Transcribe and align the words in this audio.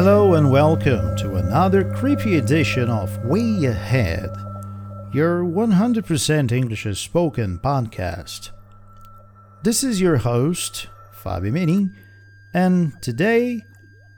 Hello 0.00 0.34
and 0.34 0.48
welcome 0.48 1.16
to 1.16 1.34
another 1.34 1.82
creepy 1.82 2.36
edition 2.36 2.88
of 2.88 3.24
Way 3.24 3.64
Ahead, 3.64 4.30
your 5.12 5.42
100% 5.42 6.52
English 6.52 7.00
spoken 7.00 7.58
podcast. 7.58 8.50
This 9.64 9.82
is 9.82 10.00
your 10.00 10.18
host, 10.18 10.86
Fabio 11.12 11.50
Menin, 11.50 11.96
and 12.54 12.92
today 13.02 13.60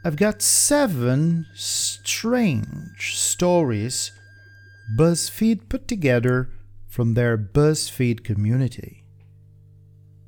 I've 0.05 0.17
got 0.17 0.43
seven 0.43 1.47
strange 1.55 3.17
stories 3.17 4.13
BuzzFeed 4.99 5.71
put 5.71 5.89
together 5.89 6.51
from 6.89 7.15
their 7.15 7.39
BuzzFeed 7.39 8.23
community. 8.23 9.03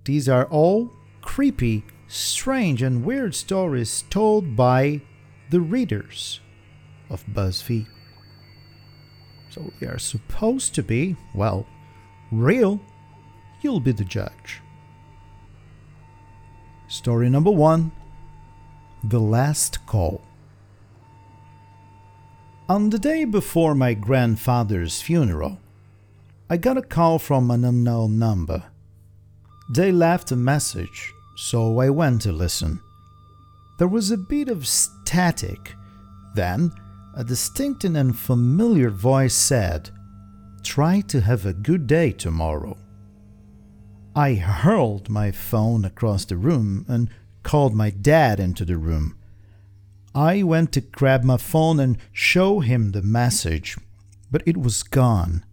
These 0.06 0.30
are 0.30 0.46
all 0.46 0.90
creepy, 1.20 1.84
strange, 2.08 2.80
and 2.80 3.04
weird 3.04 3.34
stories 3.34 4.04
told 4.08 4.56
by 4.56 5.02
the 5.52 5.60
readers 5.60 6.40
of 7.10 7.26
BuzzFeed. 7.26 7.86
So 9.50 9.70
they 9.78 9.86
are 9.86 9.98
supposed 9.98 10.74
to 10.76 10.82
be, 10.82 11.14
well, 11.34 11.66
real. 12.30 12.80
You'll 13.60 13.78
be 13.78 13.92
the 13.92 14.02
judge. 14.02 14.62
Story 16.88 17.28
number 17.28 17.50
one 17.50 17.92
The 19.04 19.20
Last 19.20 19.84
Call. 19.84 20.22
On 22.70 22.88
the 22.88 22.98
day 22.98 23.26
before 23.26 23.74
my 23.74 23.92
grandfather's 23.92 25.02
funeral, 25.02 25.58
I 26.48 26.56
got 26.56 26.78
a 26.78 26.82
call 26.82 27.18
from 27.18 27.50
an 27.50 27.62
unknown 27.62 28.18
number. 28.18 28.62
They 29.68 29.92
left 29.92 30.32
a 30.32 30.36
message, 30.36 31.12
so 31.36 31.78
I 31.78 31.90
went 31.90 32.22
to 32.22 32.32
listen. 32.32 32.80
There 33.82 33.88
was 33.88 34.12
a 34.12 34.16
bit 34.16 34.48
of 34.48 34.68
static. 34.68 35.74
Then, 36.36 36.70
a 37.16 37.24
distinct 37.24 37.82
and 37.82 37.96
unfamiliar 37.96 38.90
voice 38.90 39.34
said, 39.34 39.90
Try 40.62 41.00
to 41.08 41.20
have 41.20 41.44
a 41.44 41.52
good 41.52 41.88
day 41.88 42.12
tomorrow. 42.12 42.78
I 44.14 44.34
hurled 44.34 45.10
my 45.10 45.32
phone 45.32 45.84
across 45.84 46.24
the 46.24 46.36
room 46.36 46.86
and 46.86 47.10
called 47.42 47.74
my 47.74 47.90
dad 47.90 48.38
into 48.38 48.64
the 48.64 48.76
room. 48.76 49.18
I 50.14 50.44
went 50.44 50.70
to 50.74 50.80
grab 50.80 51.24
my 51.24 51.36
phone 51.36 51.80
and 51.80 51.98
show 52.12 52.60
him 52.60 52.92
the 52.92 53.02
message, 53.02 53.76
but 54.30 54.44
it 54.46 54.58
was 54.58 54.84
gone. 54.84 55.44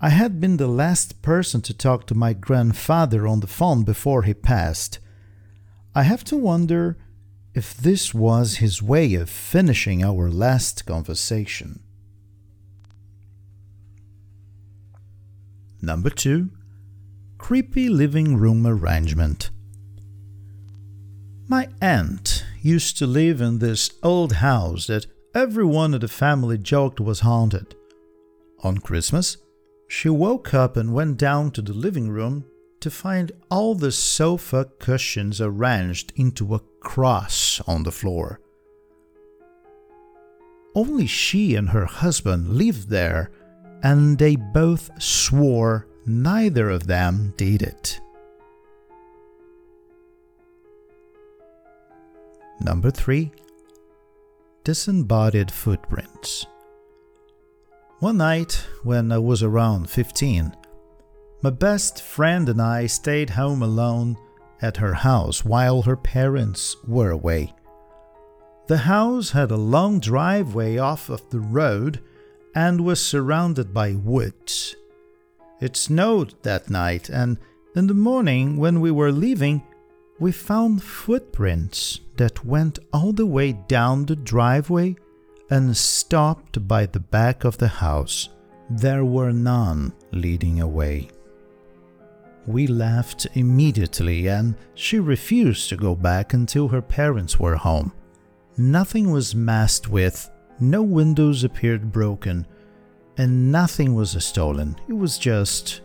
I 0.00 0.08
had 0.08 0.40
been 0.40 0.56
the 0.56 0.68
last 0.68 1.20
person 1.20 1.60
to 1.60 1.74
talk 1.74 2.06
to 2.06 2.14
my 2.14 2.32
grandfather 2.32 3.26
on 3.26 3.40
the 3.40 3.46
phone 3.46 3.82
before 3.82 4.22
he 4.22 4.32
passed. 4.32 5.00
I 5.94 6.04
have 6.04 6.24
to 6.24 6.36
wonder 6.38 6.96
if 7.56 7.74
this 7.74 8.12
was 8.12 8.56
his 8.56 8.82
way 8.82 9.14
of 9.14 9.30
finishing 9.30 10.04
our 10.04 10.30
last 10.30 10.84
conversation. 10.84 11.82
Number 15.80 16.10
2 16.10 16.50
Creepy 17.38 17.88
Living 17.88 18.36
Room 18.36 18.66
Arrangement. 18.66 19.48
My 21.48 21.70
aunt 21.80 22.44
used 22.60 22.98
to 22.98 23.06
live 23.06 23.40
in 23.40 23.58
this 23.58 23.90
old 24.02 24.32
house 24.34 24.88
that 24.88 25.06
everyone 25.34 25.94
in 25.94 26.00
the 26.00 26.08
family 26.08 26.58
joked 26.58 27.00
was 27.00 27.20
haunted. 27.20 27.74
On 28.64 28.76
Christmas, 28.76 29.38
she 29.88 30.10
woke 30.10 30.52
up 30.52 30.76
and 30.76 30.92
went 30.92 31.16
down 31.16 31.52
to 31.52 31.62
the 31.62 31.72
living 31.72 32.10
room 32.10 32.44
to 32.80 32.90
find 32.90 33.32
all 33.50 33.74
the 33.74 33.92
sofa 33.92 34.68
cushions 34.78 35.40
arranged 35.40 36.12
into 36.16 36.54
a 36.54 36.60
cross 36.80 37.60
on 37.66 37.82
the 37.82 37.92
floor. 37.92 38.40
Only 40.74 41.06
she 41.06 41.54
and 41.54 41.70
her 41.70 41.86
husband 41.86 42.50
lived 42.50 42.90
there, 42.90 43.30
and 43.82 44.18
they 44.18 44.36
both 44.36 44.90
swore 45.02 45.86
neither 46.04 46.68
of 46.70 46.86
them 46.86 47.32
did 47.36 47.62
it. 47.62 48.00
Number 52.60 52.90
3 52.90 53.32
Disembodied 54.64 55.50
Footprints. 55.50 56.46
One 58.00 58.18
night, 58.18 58.66
when 58.82 59.12
I 59.12 59.18
was 59.18 59.42
around 59.42 59.88
15, 59.88 60.52
my 61.46 61.50
best 61.50 62.02
friend 62.02 62.48
and 62.48 62.60
I 62.60 62.86
stayed 62.86 63.30
home 63.30 63.62
alone 63.62 64.18
at 64.60 64.78
her 64.78 64.94
house 64.94 65.44
while 65.44 65.82
her 65.82 65.96
parents 65.96 66.74
were 66.84 67.12
away. 67.12 67.54
The 68.66 68.78
house 68.78 69.30
had 69.30 69.52
a 69.52 69.56
long 69.56 70.00
driveway 70.00 70.78
off 70.78 71.08
of 71.08 71.30
the 71.30 71.38
road 71.38 72.00
and 72.56 72.80
was 72.80 73.00
surrounded 73.00 73.72
by 73.72 73.92
woods. 73.94 74.74
It 75.60 75.76
snowed 75.76 76.34
that 76.42 76.68
night, 76.68 77.10
and 77.10 77.38
in 77.76 77.86
the 77.86 77.94
morning, 77.94 78.56
when 78.56 78.80
we 78.80 78.90
were 78.90 79.12
leaving, 79.12 79.62
we 80.18 80.32
found 80.32 80.82
footprints 80.82 82.00
that 82.16 82.44
went 82.44 82.80
all 82.92 83.12
the 83.12 83.24
way 83.24 83.52
down 83.52 84.06
the 84.06 84.16
driveway 84.16 84.96
and 85.48 85.76
stopped 85.76 86.66
by 86.66 86.86
the 86.86 86.98
back 86.98 87.44
of 87.44 87.58
the 87.58 87.68
house. 87.68 88.30
There 88.68 89.04
were 89.04 89.30
none 89.30 89.92
leading 90.10 90.60
away. 90.60 91.10
We 92.46 92.68
left 92.68 93.26
immediately, 93.34 94.28
and 94.28 94.54
she 94.74 94.98
refused 95.00 95.68
to 95.68 95.76
go 95.76 95.94
back 95.94 96.32
until 96.32 96.68
her 96.68 96.82
parents 96.82 97.40
were 97.40 97.56
home. 97.56 97.92
Nothing 98.56 99.10
was 99.10 99.34
messed 99.34 99.88
with, 99.88 100.30
no 100.60 100.82
windows 100.82 101.44
appeared 101.44 101.92
broken, 101.92 102.46
and 103.18 103.50
nothing 103.50 103.94
was 103.94 104.22
stolen. 104.24 104.76
It 104.88 104.92
was 104.92 105.18
just 105.18 105.80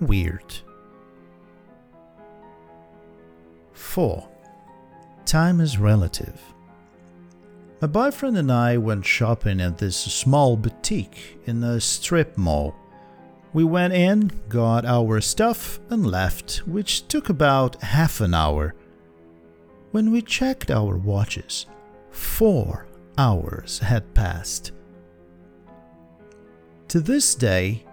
weird. 0.00 0.54
4. 3.72 4.28
Time 5.26 5.60
is 5.60 5.78
relative. 5.78 6.40
My 7.80 7.88
boyfriend 7.88 8.38
and 8.38 8.52
I 8.52 8.76
went 8.76 9.04
shopping 9.04 9.60
at 9.60 9.78
this 9.78 9.96
small 9.96 10.56
boutique 10.56 11.38
in 11.44 11.62
a 11.62 11.80
strip 11.80 12.38
mall 12.38 12.74
we 13.54 13.62
went 13.62 13.94
in, 13.94 14.32
got 14.48 14.84
our 14.84 15.20
stuff, 15.20 15.78
and 15.88 16.04
left, 16.04 16.58
which 16.66 17.06
took 17.06 17.28
about 17.28 17.80
half 17.82 18.20
an 18.20 18.34
hour. 18.34 18.74
When 19.92 20.10
we 20.10 20.22
checked 20.22 20.72
our 20.72 20.96
watches, 20.96 21.66
four 22.10 22.86
hours 23.16 23.78
had 23.78 24.12
passed. 24.12 24.72
To 26.88 27.00
this 27.00 27.36
day, 27.36 27.84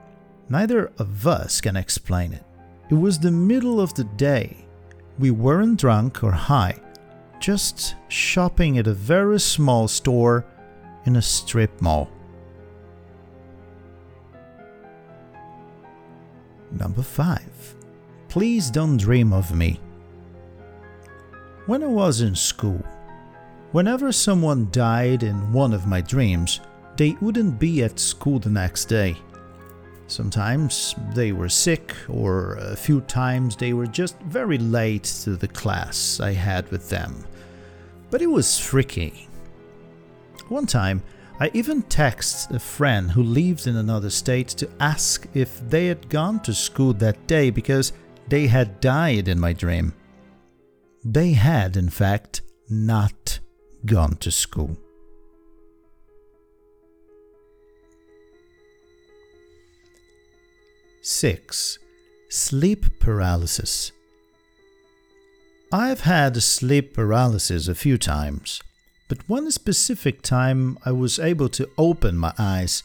neither 0.49 0.91
of 0.97 1.27
us 1.27 1.61
can 1.61 1.77
explain 1.77 2.33
it. 2.33 2.43
It 2.89 2.95
was 2.95 3.19
the 3.19 3.31
middle 3.31 3.79
of 3.79 3.93
the 3.93 4.03
day. 4.03 4.65
We 5.19 5.29
weren't 5.29 5.79
drunk 5.79 6.23
or 6.23 6.31
high, 6.31 6.79
just 7.39 7.95
shopping 8.07 8.79
at 8.79 8.87
a 8.87 8.93
very 8.93 9.39
small 9.39 9.87
store 9.87 10.43
in 11.05 11.17
a 11.17 11.21
strip 11.21 11.81
mall. 11.81 12.09
Number 16.71 17.01
5. 17.01 17.41
Please 18.29 18.69
don't 18.71 18.97
dream 18.97 19.33
of 19.33 19.53
me. 19.53 19.79
When 21.65 21.83
I 21.83 21.87
was 21.87 22.21
in 22.21 22.35
school, 22.35 22.83
whenever 23.71 24.11
someone 24.11 24.69
died 24.71 25.23
in 25.23 25.53
one 25.53 25.73
of 25.73 25.85
my 25.85 26.01
dreams, 26.01 26.61
they 26.97 27.17
wouldn't 27.21 27.59
be 27.59 27.83
at 27.83 27.99
school 27.99 28.39
the 28.39 28.49
next 28.49 28.85
day. 28.85 29.17
Sometimes 30.07 30.95
they 31.13 31.31
were 31.31 31.49
sick, 31.49 31.95
or 32.09 32.55
a 32.55 32.75
few 32.75 33.01
times 33.01 33.55
they 33.55 33.73
were 33.73 33.87
just 33.87 34.19
very 34.21 34.57
late 34.57 35.05
to 35.23 35.35
the 35.35 35.47
class 35.47 36.19
I 36.19 36.33
had 36.33 36.69
with 36.69 36.89
them. 36.89 37.23
But 38.09 38.21
it 38.21 38.27
was 38.27 38.59
freaky. 38.59 39.29
One 40.49 40.65
time, 40.65 41.01
I 41.41 41.49
even 41.55 41.81
texted 41.81 42.51
a 42.51 42.59
friend 42.59 43.09
who 43.09 43.23
lives 43.23 43.65
in 43.65 43.75
another 43.75 44.11
state 44.11 44.49
to 44.49 44.69
ask 44.79 45.27
if 45.33 45.59
they 45.71 45.87
had 45.87 46.07
gone 46.07 46.39
to 46.41 46.53
school 46.53 46.93
that 46.93 47.25
day 47.25 47.49
because 47.49 47.93
they 48.27 48.45
had 48.45 48.79
died 48.79 49.27
in 49.27 49.39
my 49.39 49.51
dream. 49.51 49.91
They 51.03 51.31
had, 51.31 51.77
in 51.77 51.89
fact, 51.89 52.43
not 52.69 53.39
gone 53.87 54.17
to 54.17 54.29
school. 54.29 54.77
Six, 61.01 61.79
sleep 62.29 62.99
paralysis. 62.99 63.91
I've 65.73 66.01
had 66.01 66.39
sleep 66.43 66.93
paralysis 66.93 67.67
a 67.67 67.73
few 67.73 67.97
times. 67.97 68.61
But 69.11 69.27
one 69.27 69.51
specific 69.51 70.21
time 70.21 70.77
I 70.85 70.93
was 70.93 71.19
able 71.19 71.49
to 71.49 71.69
open 71.77 72.15
my 72.15 72.31
eyes. 72.39 72.81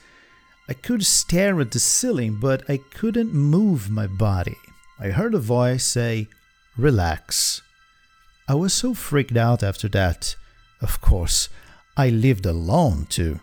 I 0.69 0.73
could 0.73 1.07
stare 1.07 1.61
at 1.61 1.71
the 1.71 1.79
ceiling, 1.79 2.41
but 2.41 2.69
I 2.69 2.79
couldn't 2.79 3.33
move 3.33 3.91
my 3.91 4.09
body. 4.09 4.57
I 4.99 5.11
heard 5.11 5.35
a 5.35 5.39
voice 5.39 5.85
say, 5.85 6.27
Relax. 6.77 7.63
I 8.49 8.57
was 8.57 8.75
so 8.75 8.93
freaked 8.93 9.37
out 9.37 9.63
after 9.63 9.87
that. 9.91 10.35
Of 10.81 11.01
course, 11.01 11.49
I 11.97 12.09
lived 12.09 12.45
alone 12.45 13.07
too. 13.09 13.39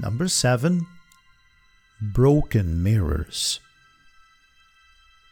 Number 0.00 0.26
seven, 0.26 0.84
broken 2.02 2.82
mirrors. 2.82 3.60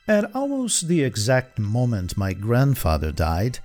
At 0.09 0.35
almost 0.37 0.87
the 0.87 1.03
exact 1.03 1.59
moment 1.59 2.17
my 2.17 2.33
grandfather 2.33 3.11
died, 3.11 3.59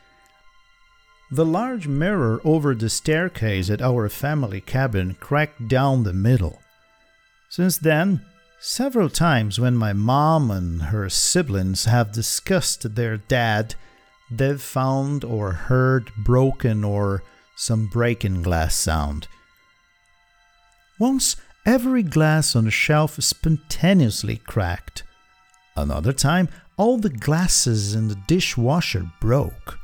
the 1.30 1.46
large 1.46 1.88
mirror 1.88 2.42
over 2.44 2.74
the 2.76 2.90
staircase 2.90 3.70
at 3.70 3.82
our 3.82 4.10
family 4.10 4.60
cabin 4.60 5.16
cracked 5.20 5.68
down 5.68 6.04
the 6.04 6.14
middle. 6.14 6.62
Since 7.48 7.78
then, 7.78 8.26
several 8.60 9.10
times 9.10 9.60
when 9.60 9.78
my 9.78 9.94
mom 9.94 10.52
and 10.52 10.82
her 10.84 11.10
siblings 11.10 11.86
have 11.86 12.12
discussed 12.12 12.96
their 12.96 13.18
dad, 13.18 13.76
they've 14.32 14.62
found 14.62 15.24
or 15.24 15.54
heard 15.54 16.12
broken 16.18 16.84
or 16.84 17.24
some 17.56 17.88
breaking 17.88 18.42
glass 18.42 18.76
sound. 18.76 19.28
Once, 21.00 21.36
every 21.66 22.04
glass 22.04 22.56
on 22.56 22.66
the 22.66 22.72
shelf 22.72 23.22
spontaneously 23.22 24.38
cracked. 24.38 25.04
Another 25.76 26.14
time, 26.14 26.50
all 26.78 26.98
the 26.98 27.10
glasses 27.10 27.96
in 27.96 28.08
the 28.08 28.16
dishwasher 28.28 29.10
broke. 29.20 29.80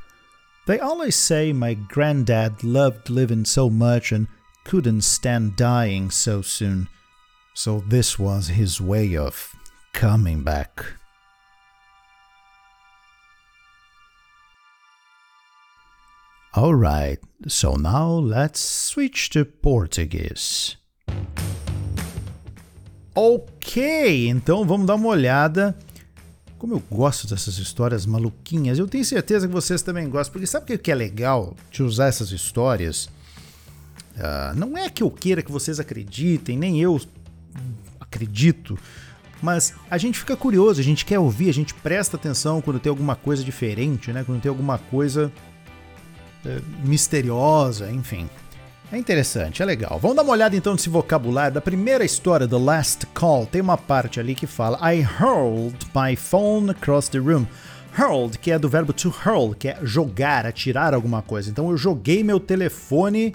They 0.66 0.78
always 0.78 1.16
say 1.16 1.52
my 1.52 1.74
granddad 1.74 2.62
loved 2.62 3.08
living 3.08 3.44
so 3.46 3.70
much 3.70 4.12
and 4.12 4.28
couldn't 4.64 5.02
stand 5.02 5.56
dying 5.56 6.10
so 6.10 6.42
soon. 6.42 6.88
So 7.54 7.80
this 7.88 8.18
was 8.18 8.48
his 8.48 8.80
way 8.80 9.16
of 9.16 9.54
coming 9.92 10.42
back. 10.42 10.84
Alright, 16.56 17.20
so 17.46 17.76
now 17.76 18.08
let's 18.08 18.60
switch 18.60 19.30
to 19.30 19.44
Portuguese. 19.44 20.76
Ok, 23.20 24.28
então 24.28 24.64
vamos 24.64 24.86
dar 24.86 24.94
uma 24.94 25.08
olhada. 25.08 25.76
Como 26.56 26.74
eu 26.74 26.82
gosto 26.88 27.26
dessas 27.26 27.58
histórias 27.58 28.06
maluquinhas, 28.06 28.78
eu 28.78 28.86
tenho 28.86 29.04
certeza 29.04 29.48
que 29.48 29.52
vocês 29.52 29.82
também 29.82 30.08
gostam, 30.08 30.34
porque 30.34 30.46
sabe 30.46 30.72
o 30.72 30.78
que 30.78 30.88
é 30.88 30.94
legal 30.94 31.56
de 31.68 31.82
usar 31.82 32.06
essas 32.06 32.30
histórias? 32.30 33.06
Uh, 34.14 34.54
não 34.54 34.78
é 34.78 34.88
que 34.88 35.02
eu 35.02 35.10
queira 35.10 35.42
que 35.42 35.50
vocês 35.50 35.80
acreditem, 35.80 36.56
nem 36.56 36.80
eu 36.80 37.00
acredito, 37.98 38.78
mas 39.42 39.74
a 39.90 39.98
gente 39.98 40.16
fica 40.16 40.36
curioso, 40.36 40.80
a 40.80 40.84
gente 40.84 41.04
quer 41.04 41.18
ouvir, 41.18 41.48
a 41.48 41.54
gente 41.54 41.74
presta 41.74 42.16
atenção 42.16 42.60
quando 42.62 42.78
tem 42.78 42.88
alguma 42.88 43.16
coisa 43.16 43.42
diferente, 43.42 44.12
né? 44.12 44.22
Quando 44.22 44.40
tem 44.40 44.48
alguma 44.48 44.78
coisa 44.78 45.32
uh, 46.44 46.86
misteriosa, 46.86 47.90
enfim. 47.90 48.30
É 48.90 48.96
interessante, 48.96 49.62
é 49.62 49.66
legal. 49.66 49.98
Vamos 50.00 50.16
dar 50.16 50.22
uma 50.22 50.32
olhada 50.32 50.56
então 50.56 50.72
nesse 50.72 50.88
vocabulário 50.88 51.52
da 51.52 51.60
primeira 51.60 52.06
história, 52.06 52.48
The 52.48 52.56
Last 52.56 53.06
Call. 53.08 53.44
Tem 53.44 53.60
uma 53.60 53.76
parte 53.76 54.18
ali 54.18 54.34
que 54.34 54.46
fala 54.46 54.78
I 54.80 55.02
hurled 55.02 55.76
my 55.94 56.16
phone 56.16 56.70
across 56.70 57.06
the 57.10 57.18
room. 57.18 57.46
Hurled, 57.98 58.38
que 58.38 58.50
é 58.50 58.58
do 58.58 58.66
verbo 58.66 58.94
to 58.94 59.14
hurl, 59.26 59.54
que 59.54 59.68
é 59.68 59.78
jogar, 59.82 60.46
atirar 60.46 60.94
alguma 60.94 61.20
coisa. 61.20 61.50
Então 61.50 61.68
eu 61.70 61.76
joguei 61.76 62.24
meu 62.24 62.40
telefone 62.40 63.34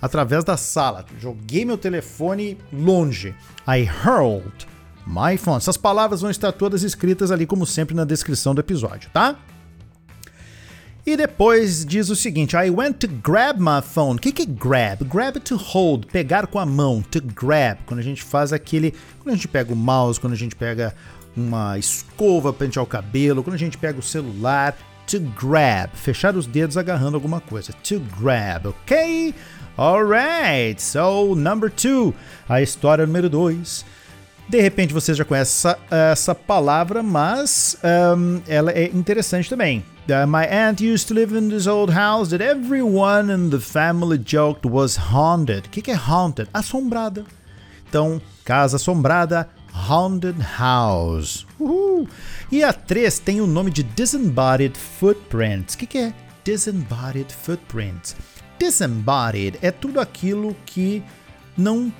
através 0.00 0.44
da 0.44 0.56
sala. 0.56 1.04
Joguei 1.18 1.66
meu 1.66 1.76
telefone 1.76 2.56
longe. 2.72 3.34
I 3.68 3.82
hurled 3.82 4.66
my 5.06 5.36
phone. 5.36 5.58
Essas 5.58 5.76
palavras 5.76 6.22
vão 6.22 6.30
estar 6.30 6.52
todas 6.52 6.82
escritas 6.82 7.30
ali, 7.30 7.44
como 7.44 7.66
sempre, 7.66 7.94
na 7.94 8.06
descrição 8.06 8.54
do 8.54 8.62
episódio, 8.62 9.10
tá? 9.12 9.36
E 11.06 11.16
depois 11.16 11.84
diz 11.84 12.10
o 12.10 12.16
seguinte: 12.16 12.56
I 12.56 12.70
went 12.70 12.98
to 12.98 13.08
grab 13.08 13.60
my 13.60 13.82
phone. 13.82 14.16
O 14.16 14.18
que, 14.18 14.32
que 14.32 14.42
é 14.42 14.46
grab? 14.46 15.04
Grab 15.04 15.38
to 15.40 15.56
hold, 15.56 16.06
pegar 16.06 16.46
com 16.46 16.58
a 16.58 16.66
mão. 16.66 17.02
To 17.10 17.20
grab, 17.20 17.78
quando 17.86 18.00
a 18.00 18.02
gente 18.02 18.22
faz 18.22 18.52
aquele. 18.52 18.94
Quando 19.18 19.32
a 19.32 19.36
gente 19.36 19.48
pega 19.48 19.72
o 19.72 19.76
mouse, 19.76 20.20
quando 20.20 20.34
a 20.34 20.36
gente 20.36 20.54
pega 20.54 20.94
uma 21.36 21.78
escova 21.78 22.52
para 22.52 22.66
pentear 22.66 22.84
o 22.84 22.88
cabelo, 22.88 23.42
quando 23.42 23.54
a 23.54 23.58
gente 23.58 23.78
pega 23.78 23.98
o 23.98 24.02
celular. 24.02 24.76
To 25.06 25.18
grab, 25.18 25.90
fechar 25.94 26.36
os 26.36 26.46
dedos 26.46 26.76
agarrando 26.76 27.16
alguma 27.16 27.40
coisa. 27.40 27.72
To 27.72 27.98
grab, 28.20 28.68
ok? 28.68 29.34
Alright, 29.76 30.80
so 30.80 31.34
number 31.34 31.68
two, 31.70 32.14
a 32.48 32.62
história 32.62 33.06
número 33.06 33.28
dois. 33.28 33.84
De 34.48 34.60
repente 34.60 34.92
vocês 34.92 35.16
já 35.16 35.24
conhecem 35.24 35.70
essa, 35.70 35.78
essa 35.90 36.34
palavra, 36.34 37.02
mas 37.02 37.76
um, 38.16 38.40
ela 38.46 38.70
é 38.72 38.84
interessante 38.92 39.48
também. 39.48 39.82
Uh, 40.10 40.26
my 40.26 40.44
aunt 40.46 40.80
used 40.80 41.06
to 41.06 41.14
live 41.14 41.32
in 41.32 41.48
this 41.48 41.68
old 41.68 41.90
house 41.90 42.30
that 42.30 42.40
everyone 42.40 43.30
in 43.30 43.50
the 43.50 43.60
family 43.60 44.18
joked 44.18 44.66
was 44.66 44.96
haunted. 44.96 45.66
O 45.66 45.70
que, 45.70 45.80
que 45.80 45.92
é 45.92 45.96
haunted? 45.96 46.48
Assombrada. 46.52 47.24
Então, 47.88 48.20
casa 48.44 48.76
assombrada, 48.76 49.48
haunted 49.72 50.40
house. 50.40 51.46
Uhul. 51.60 52.08
E 52.50 52.64
a 52.64 52.72
3 52.72 53.20
tem 53.20 53.40
o 53.40 53.46
nome 53.46 53.70
de 53.70 53.84
disembodied 53.84 54.76
footprints. 54.76 55.74
O 55.74 55.78
que, 55.78 55.86
que 55.86 55.98
é 55.98 56.14
disembodied 56.42 57.32
footprints? 57.32 58.16
Disembodied 58.58 59.58
é 59.62 59.70
tudo 59.70 60.00
aquilo 60.00 60.56
que 60.66 61.04
não 61.56 61.92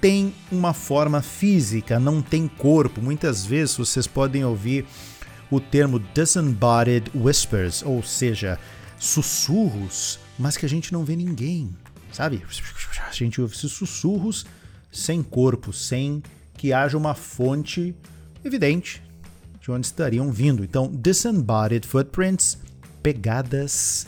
tem 0.00 0.32
uma 0.50 0.72
forma 0.72 1.20
física, 1.20 2.00
não 2.00 2.22
tem 2.22 2.48
corpo. 2.48 3.02
Muitas 3.02 3.44
vezes 3.44 3.76
vocês 3.76 4.06
podem 4.06 4.44
ouvir 4.44 4.86
o 5.50 5.60
termo 5.60 5.98
disembodied 5.98 7.10
whispers, 7.14 7.82
ou 7.82 8.02
seja, 8.02 8.58
sussurros, 8.98 10.18
mas 10.38 10.56
que 10.56 10.66
a 10.66 10.68
gente 10.68 10.92
não 10.92 11.04
vê 11.04 11.16
ninguém, 11.16 11.74
sabe? 12.12 12.42
A 13.08 13.12
gente 13.12 13.40
ouve 13.40 13.54
esses 13.54 13.72
sussurros 13.72 14.44
sem 14.90 15.22
corpo, 15.22 15.72
sem 15.72 16.22
que 16.54 16.72
haja 16.72 16.96
uma 16.96 17.14
fonte 17.14 17.94
evidente 18.44 19.02
de 19.60 19.70
onde 19.70 19.86
estariam 19.86 20.32
vindo. 20.32 20.64
Então, 20.64 20.90
disembodied 20.90 21.86
footprints, 21.86 22.58
pegadas 23.02 24.06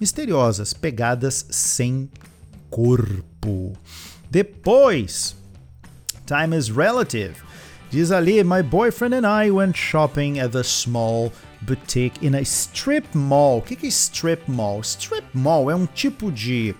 misteriosas, 0.00 0.72
pegadas 0.72 1.46
sem 1.50 2.10
corpo. 2.70 3.76
Depois, 4.30 5.36
time 6.26 6.56
is 6.56 6.68
relative. 6.68 7.36
Diz 7.90 8.12
ali, 8.12 8.44
my 8.44 8.62
boyfriend 8.62 9.14
and 9.14 9.26
I 9.26 9.50
went 9.50 9.74
shopping 9.74 10.38
at 10.38 10.52
the 10.52 10.62
small 10.62 11.32
boutique 11.62 12.22
in 12.22 12.34
a 12.34 12.42
strip 12.42 13.06
mall. 13.14 13.58
O 13.58 13.62
que 13.62 13.86
é 13.86 13.88
strip 13.88 14.42
mall? 14.46 14.82
Strip 14.82 15.24
mall 15.32 15.70
é 15.70 15.74
um 15.74 15.86
tipo 15.86 16.30
de 16.30 16.74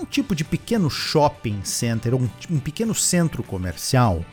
um 0.00 0.06
tipo 0.06 0.34
de 0.34 0.44
pequeno 0.44 0.88
shopping 0.88 1.60
center, 1.64 2.14
um, 2.14 2.28
um 2.50 2.58
pequeno 2.58 2.94
centro 2.94 3.42
comercial, 3.42 4.24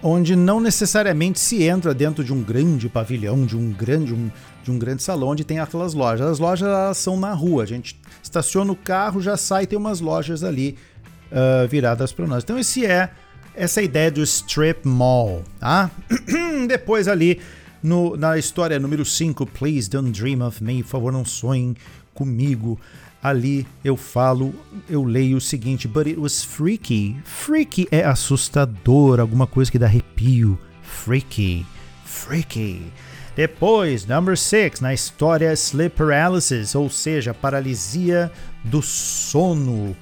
onde 0.00 0.36
não 0.36 0.60
necessariamente 0.60 1.40
se 1.40 1.64
entra 1.64 1.92
dentro 1.92 2.22
de 2.22 2.32
um 2.32 2.42
grande 2.44 2.88
pavilhão, 2.88 3.44
de 3.44 3.56
um 3.56 3.72
grande 3.72 4.14
um, 4.14 4.30
de 4.62 4.70
um 4.70 4.78
grande 4.78 5.02
salão 5.02 5.30
onde 5.30 5.42
tem 5.42 5.58
aquelas 5.58 5.94
lojas. 5.94 6.28
As 6.28 6.38
lojas 6.38 6.68
elas 6.68 6.98
são 6.98 7.18
na 7.18 7.32
rua. 7.32 7.64
A 7.64 7.66
gente 7.66 7.98
estaciona 8.22 8.70
o 8.70 8.76
carro, 8.76 9.20
já 9.20 9.36
sai, 9.36 9.66
tem 9.66 9.76
umas 9.76 10.00
lojas 10.00 10.44
ali 10.44 10.76
uh, 11.32 11.66
viradas 11.66 12.12
para 12.12 12.28
nós. 12.28 12.44
Então 12.44 12.56
esse 12.56 12.86
é 12.86 13.10
essa 13.60 13.82
ideia 13.82 14.10
do 14.10 14.22
strip 14.22 14.88
mall, 14.88 15.44
tá? 15.58 15.90
Depois 16.66 17.06
ali 17.06 17.38
no, 17.82 18.16
na 18.16 18.38
história 18.38 18.78
número 18.78 19.04
5, 19.04 19.44
Please 19.46 19.88
Don't 19.88 20.18
Dream 20.18 20.40
of 20.40 20.64
Me, 20.64 20.82
por 20.82 20.88
favor 20.88 21.12
não 21.12 21.26
sonhem 21.26 21.76
comigo. 22.14 22.80
Ali 23.22 23.66
eu 23.84 23.98
falo, 23.98 24.54
eu 24.88 25.04
leio 25.04 25.36
o 25.36 25.40
seguinte, 25.42 25.86
but 25.86 26.06
it 26.06 26.18
was 26.18 26.42
freaky. 26.42 27.18
Freaky 27.22 27.86
é 27.90 28.02
assustador, 28.02 29.20
alguma 29.20 29.46
coisa 29.46 29.70
que 29.70 29.78
dá 29.78 29.84
arrepio. 29.84 30.58
Freaky, 30.82 31.66
freaky. 32.02 32.90
Depois, 33.36 34.06
number 34.06 34.38
6, 34.38 34.80
na 34.80 34.94
história 34.94 35.52
sleep 35.54 35.96
paralysis, 35.96 36.74
ou 36.74 36.88
seja, 36.88 37.34
paralisia 37.34 38.32
do 38.64 38.80
sono. 38.80 39.94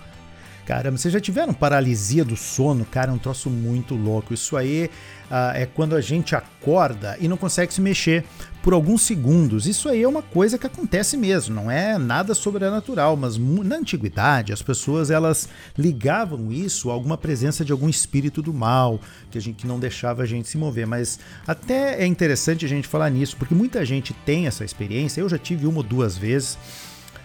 Caramba, 0.69 0.99
vocês 0.99 1.15
já 1.15 1.19
tiveram 1.19 1.55
paralisia 1.55 2.23
do 2.23 2.37
sono? 2.37 2.85
Cara, 2.85 3.11
é 3.11 3.15
um 3.15 3.17
troço 3.17 3.49
muito 3.49 3.95
louco. 3.95 4.35
Isso 4.35 4.55
aí 4.55 4.91
uh, 5.31 5.57
é 5.57 5.65
quando 5.65 5.97
a 5.97 6.01
gente 6.03 6.37
acorda 6.37 7.17
e 7.19 7.27
não 7.27 7.39
consegue 7.39 7.73
se 7.73 7.81
mexer 7.81 8.23
por 8.63 8.75
alguns 8.75 9.01
segundos. 9.01 9.67
Isso 9.67 9.89
aí 9.89 10.03
é 10.03 10.07
uma 10.07 10.21
coisa 10.21 10.59
que 10.59 10.67
acontece 10.67 11.17
mesmo, 11.17 11.55
não 11.55 11.71
é 11.71 11.97
nada 11.97 12.35
sobrenatural, 12.35 13.17
mas 13.17 13.39
na 13.39 13.77
antiguidade 13.77 14.53
as 14.53 14.61
pessoas 14.61 15.11
elas 15.11 15.49
ligavam 15.75 16.53
isso 16.53 16.91
a 16.91 16.93
alguma 16.93 17.17
presença 17.17 17.65
de 17.65 17.73
algum 17.73 17.89
espírito 17.89 18.43
do 18.43 18.53
mal, 18.53 19.01
que 19.31 19.39
a 19.39 19.41
gente 19.41 19.57
que 19.57 19.67
não 19.67 19.81
deixava 19.81 20.23
a 20.23 20.27
gente 20.27 20.51
se 20.51 20.59
mover, 20.59 20.87
mas 20.87 21.19
até 21.47 21.99
é 21.99 22.07
interessante 22.07 22.67
a 22.67 22.69
gente 22.69 22.87
falar 22.87 23.09
nisso, 23.09 23.39
porque 23.39 23.55
muita 23.55 23.87
gente 23.87 24.13
tem 24.13 24.47
essa 24.47 24.67
experiência, 24.67 25.23
eu 25.23 25.31
já 25.31 25.39
tive 25.39 25.67
uma 25.67 25.79
ou 25.79 25.83
duas 25.83 26.19
vezes, 26.19 26.59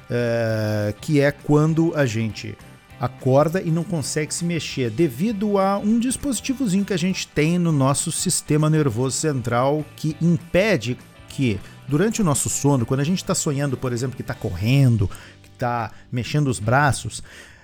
uh, 0.10 0.94
que 1.02 1.20
é 1.20 1.30
quando 1.30 1.92
a 1.94 2.06
gente 2.06 2.56
acorda 3.04 3.62
e 3.62 3.70
não 3.70 3.84
consegue 3.84 4.34
se 4.34 4.46
mexer 4.46 4.90
devido 4.90 5.58
a 5.58 5.78
um 5.78 6.00
dispositivozinho 6.00 6.86
que 6.86 6.94
a 6.94 6.98
gente 6.98 7.28
tem 7.28 7.60
no 7.60 7.70
nosso 7.70 8.14
sistema 8.14 8.70
nervoso 8.70 9.18
central 9.18 9.84
que 9.98 10.16
impede 10.22 10.98
que 11.28 11.60
durante 11.86 12.22
o 12.22 12.24
nosso 12.24 12.50
sono, 12.50 12.86
quando 12.86 13.02
a 13.02 13.04
gente 13.04 13.18
está 13.18 13.36
sonhando, 13.36 13.76
por 13.76 13.92
exemplo, 13.92 14.16
que 14.16 14.22
está 14.22 14.34
correndo, 14.34 15.10
que 15.42 15.50
está 15.50 15.92
mexendo 16.10 16.48
os 16.48 16.60
braços, 16.60 17.22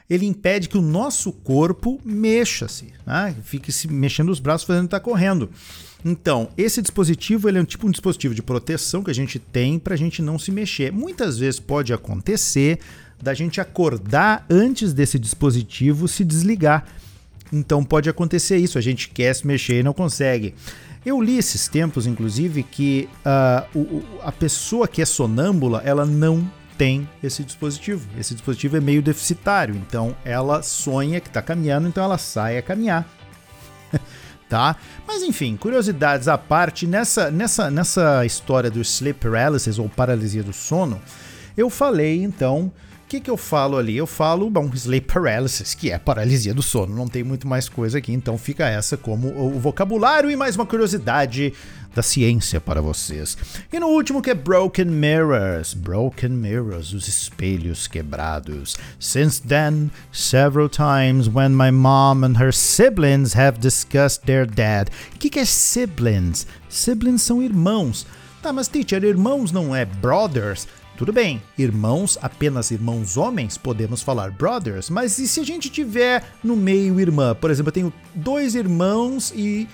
ele 0.10 0.26
impede 0.26 0.68
que 0.68 0.78
o 0.78 0.82
nosso 0.82 1.32
corpo 1.32 2.02
mexa-se, 2.04 2.92
né? 3.06 3.34
fique 3.42 3.72
se 3.72 3.88
mexendo 3.88 4.30
os 4.30 4.42
braços 4.42 4.68
fazendo 4.68 4.84
que 4.84 4.88
está 4.88 5.00
correndo. 5.00 5.50
Então, 6.04 6.50
esse 6.58 6.82
dispositivo 6.82 7.50
ele 7.50 7.58
é 7.58 7.62
um 7.62 7.66
tipo 7.66 7.88
um 7.88 7.92
dispositivo 7.92 8.34
de 8.34 8.42
proteção 8.42 9.04
que 9.04 9.12
a 9.12 9.16
gente 9.16 9.38
tem 9.38 9.78
para 9.78 9.94
a 9.94 9.98
gente 9.98 10.22
não 10.22 10.40
se 10.40 10.52
mexer. 10.52 10.92
Muitas 10.92 11.38
vezes 11.38 11.60
pode 11.60 11.94
acontecer 11.94 12.80
da 13.22 13.34
gente 13.34 13.60
acordar 13.60 14.46
antes 14.50 14.94
desse 14.94 15.20
dispositivo 15.20 16.08
se 16.08 16.24
desligar. 16.24 16.86
Então 17.52 17.84
pode 17.84 18.10
acontecer 18.10 18.58
isso, 18.58 18.78
a 18.78 18.82
gente 18.82 19.10
quer 19.10 19.34
se 19.34 19.46
mexer 19.46 19.80
e 19.80 19.84
não 19.84 19.94
consegue. 19.94 20.54
Eu 21.06 21.22
li 21.22 21.38
esses 21.38 21.68
tempos, 21.68 22.06
inclusive, 22.06 22.62
que 22.64 23.08
uh, 23.26 23.80
o, 23.80 24.04
a 24.22 24.32
pessoa 24.32 24.88
que 24.88 25.02
é 25.02 25.06
sonâmbula, 25.06 25.82
ela 25.86 26.06
não 26.06 26.50
tem 26.78 27.08
esse 27.24 27.44
dispositivo. 27.44 28.08
Esse 28.18 28.34
dispositivo 28.34 28.78
é 28.78 28.82
meio 28.82 29.02
deficitário, 29.02 29.76
então 29.76 30.16
ela 30.24 30.62
sonha 30.62 31.20
que 31.20 31.28
está 31.28 31.42
caminhando, 31.42 31.88
então 31.88 32.04
ela 32.04 32.18
sai 32.18 32.58
a 32.58 32.62
caminhar. 32.62 33.08
tá? 34.50 34.76
Mas 35.08 35.22
enfim, 35.22 35.56
curiosidades 35.56 36.28
à 36.28 36.38
parte, 36.38 36.88
nessa, 36.88 37.30
nessa, 37.30 37.70
nessa 37.70 38.26
história 38.26 38.72
do 38.72 38.82
sleep 38.82 39.20
paralysis 39.20 39.78
ou 39.78 39.88
paralisia 39.88 40.44
do 40.44 40.52
sono, 40.52 41.00
eu 41.56 41.70
falei 41.70 42.24
então 42.24 42.72
que, 43.10 43.20
que 43.20 43.30
eu 43.30 43.38
falo 43.38 43.76
ali? 43.76 43.98
Eu 43.98 44.06
falo, 44.06 44.48
bom, 44.52 44.70
sleep 44.72 45.12
paralysis, 45.12 45.74
que 45.74 45.90
é 45.90 45.98
paralisia 45.98 46.54
do 46.54 46.62
sono. 46.62 46.96
Não 46.96 47.08
tem 47.08 47.24
muito 47.24 47.48
mais 47.48 47.68
coisa 47.68 47.98
aqui, 47.98 48.14
então 48.14 48.38
fica 48.38 48.70
essa 48.70 48.96
como 48.96 49.30
o 49.30 49.60
vocabulário 49.60 50.30
e 50.30 50.36
mais 50.36 50.56
uma 50.56 50.66
curiosidade 50.66 51.52
da 51.96 52.04
ciência 52.04 52.62
para 52.62 52.82
vocês. 52.82 53.36
E 53.74 53.80
no 53.80 53.88
último 53.88 54.22
que 54.22 54.30
é 54.30 54.36
Broken 54.36 54.86
Mirrors. 54.86 55.74
Broken 55.74 56.30
Mirrors, 56.30 56.94
os 56.94 57.08
espelhos 57.08 57.88
quebrados. 57.88 58.78
Since 59.00 59.42
then, 59.42 59.90
several 60.12 60.70
times 60.70 61.28
when 61.28 61.56
my 61.56 61.72
mom 61.72 62.24
and 62.24 62.38
her 62.40 62.54
siblings 62.54 63.36
have 63.36 63.60
discussed 63.60 64.28
their 64.28 64.46
dad. 64.46 64.92
O 65.16 65.18
que, 65.18 65.32
que 65.32 65.40
é 65.40 65.46
siblings? 65.46 66.46
Siblings 66.70 67.24
são 67.24 67.42
irmãos. 67.42 68.06
Tá, 68.40 68.54
mas 68.54 68.68
teacher, 68.68 69.04
irmãos 69.04 69.52
não 69.52 69.76
é 69.76 69.84
brothers? 69.84 70.68
Tudo 71.00 71.14
bem, 71.14 71.42
irmãos, 71.58 72.20
apenas 72.22 72.72
irmãos 72.72 73.16
homens, 73.16 73.58
podemos 73.58 74.02
falar 74.02 74.32
brothers, 74.32 74.90
mas 74.90 75.18
e 75.18 75.30
se 75.30 75.40
a 75.40 75.46
gente 75.46 75.70
tiver 75.70 76.22
no 76.44 76.58
meio 76.58 77.00
irmã? 77.00 77.34
Por 77.34 77.50
exemplo, 77.50 77.70
eu 77.70 77.74
tenho 77.74 77.94
dois 78.14 78.54
irmãos 78.54 79.32
e 79.34 79.66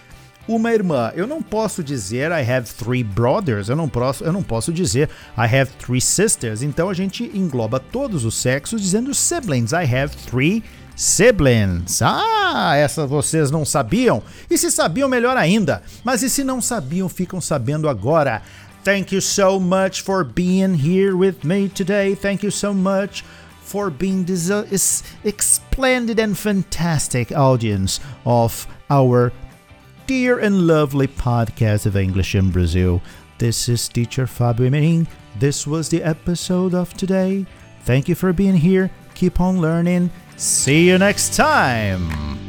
uma 0.48 0.72
irmã. 0.72 1.12
Eu 1.16 1.26
não 1.26 1.42
posso 1.42 1.84
dizer 1.84 2.30
I 2.30 2.48
have 2.48 2.72
three 2.72 3.04
brothers, 3.04 3.70
eu 3.70 3.76
não 3.76 3.90
posso, 3.90 4.24
eu 4.24 4.32
não 4.32 4.44
posso 4.44 4.72
dizer 4.72 5.10
I 5.36 5.46
have 5.48 5.72
three 5.80 6.00
sisters. 6.00 6.62
Então 6.62 6.92
a 6.92 6.94
gente 6.94 7.24
engloba 7.34 7.80
todos 7.80 8.24
os 8.24 8.36
sexos 8.36 8.80
dizendo 8.80 9.12
siblings. 9.12 9.72
I 9.72 9.84
have 9.84 10.16
three 10.28 10.64
siblings. 10.96 12.02
Ah, 12.02 12.76
essa 12.76 13.06
vocês 13.06 13.52
não 13.52 13.66
sabiam? 13.66 14.24
E 14.50 14.58
se 14.58 14.72
sabiam, 14.72 15.10
melhor 15.10 15.36
ainda. 15.36 15.82
Mas 16.04 16.24
e 16.24 16.30
se 16.30 16.44
não 16.44 16.62
sabiam, 16.62 17.10
ficam 17.10 17.42
sabendo 17.42 17.90
agora. 17.90 18.42
Thank 18.86 19.12
you 19.12 19.20
so 19.20 19.60
much 19.60 20.02
for 20.02 20.24
being 20.24 20.76
here 20.76 21.18
with 21.18 21.44
me 21.44 21.70
today. 21.70 22.14
Thank 22.14 22.44
you 22.44 22.52
so 22.52 22.72
much 22.72 23.24
for 23.62 23.90
being 23.90 24.26
this 24.26 25.02
splendid 25.40 26.20
and 26.20 26.38
fantastic 26.38 27.32
audience 27.32 28.00
of 28.28 28.68
our 28.92 29.34
dear 30.06 30.38
and 30.38 30.68
lovely 30.68 31.08
podcast 31.08 31.88
of 31.88 31.98
English 31.98 32.36
in 32.36 32.52
Brazil. 32.52 33.02
This 33.40 33.68
is 33.68 33.90
teacher 33.90 34.28
Fabio 34.28 34.70
Menin. 34.70 35.08
This 35.40 35.66
was 35.66 35.90
the 35.90 36.04
episode 36.04 36.76
of 36.76 36.94
today. 36.94 37.48
Thank 37.86 38.08
you 38.08 38.14
for 38.14 38.34
being 38.34 38.56
here. 38.56 38.92
Keep 39.16 39.42
on 39.42 39.60
learning. 39.60 40.12
See 40.38 40.88
you 40.88 41.00
next 41.00 41.36
time. 41.36 42.45